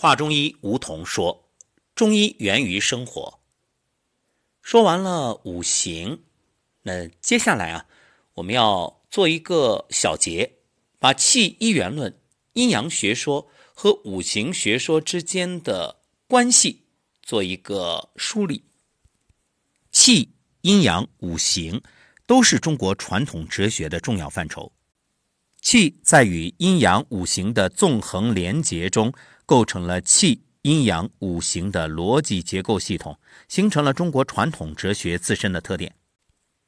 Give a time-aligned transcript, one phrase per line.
[0.00, 1.50] 华中医吴桐说
[1.96, 3.40] ：“中医源于生活。”
[4.62, 6.22] 说完了五行，
[6.82, 7.86] 那接下来啊，
[8.34, 10.52] 我们要做一个小结，
[11.00, 12.16] 把气一元论、
[12.52, 15.96] 阴阳学说和五行学说之间的
[16.28, 16.84] 关系
[17.20, 18.62] 做一个梳理。
[19.90, 21.82] 气、阴阳、五行
[22.24, 24.70] 都是中国传统哲学的重要范畴。
[25.60, 29.12] 气在与阴阳五行的纵横连结中。
[29.46, 35.94] 构成了气、阴阳、五行的逻辑结构系统，形成了中国传统哲学自身的特点。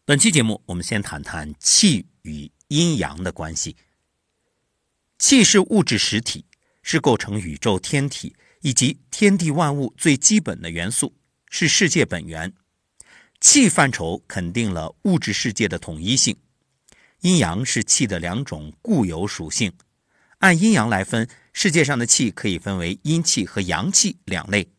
[0.07, 3.77] 本期节目，我们先谈谈气与阴阳的关系。
[5.19, 6.47] 气是物质实体，
[6.83, 11.15] 是构成宇宙天体以及天地万物最基本的元素，
[11.51, 12.51] 是世界本源。
[13.43, 16.35] 气范畴肯定了物质世界的统一性。
[17.21, 19.73] 阴阳是气的两种固有属性。
[20.39, 24.71] 按阴阳来分，世界上的气可以分为阴气和阳气两类。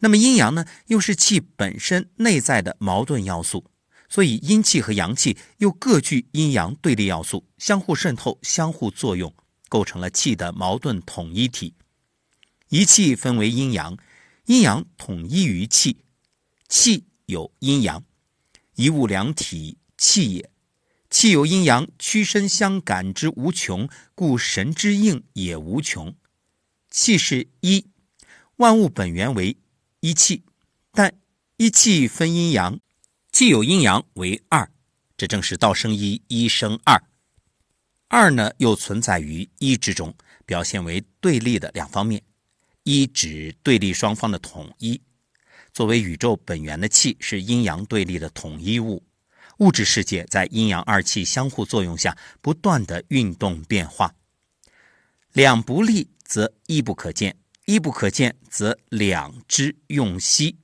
[0.00, 3.70] 那么阴阳呢，又是气本身内在的矛盾要素，
[4.08, 9.34] 所以阴气和阳气又各具阴阳对立要素，相互渗透、相互作用，
[9.68, 11.74] 构成了气的矛盾统一体。
[12.68, 13.96] 一气分为阴阳，
[14.46, 16.04] 阴阳统一于气，
[16.68, 18.04] 气有阴阳，
[18.74, 20.50] 一物两体，气也。
[21.20, 26.14] 气有阴阳，屈身相感之无穷，故神之应也无穷。
[26.88, 27.84] 气是一，
[28.56, 29.58] 万物本源为
[30.00, 30.44] 一气，
[30.92, 31.12] 但
[31.58, 32.80] 一气分阴阳，
[33.30, 34.72] 气有阴阳为二，
[35.18, 37.04] 这正是道生一，一生二。
[38.08, 40.14] 二呢，又存在于一之中，
[40.46, 42.22] 表现为对立的两方面。
[42.84, 44.98] 一指对立双方的统一，
[45.74, 49.04] 作为宇宙本源的气是阴阳对立的统一物。
[49.60, 54.14] 物质世界在阴阳二气相互作用下不断的运动变化，
[55.32, 60.56] 两不利则一不可见，一不可见则两之用息。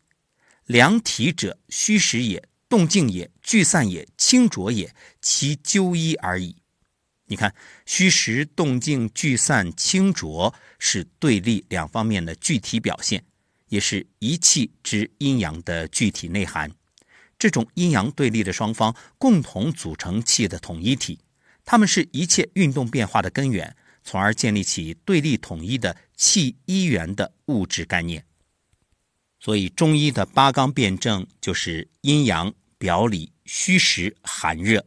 [0.65, 6.57] 两体者，虚实也，动静也，聚散也，清浊也，其究一而已。
[7.27, 7.55] 你看，
[7.85, 13.23] 虚实、动静、聚散、清浊是对立两方面的具体表现，
[13.69, 16.71] 也是一气之阴阳的具体内涵。
[17.39, 21.19] 这种阴阳对立的双方共同组成气的统一体，
[21.65, 28.25] 它们是一切运动变化的根源，从而建立起对立统一的气一元的物质概念。
[29.39, 34.85] 所以，中医的八纲辩证就是阴阳、表里、虚实、寒热。